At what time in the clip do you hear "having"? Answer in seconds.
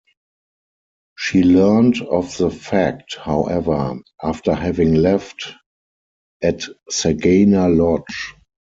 4.55-4.95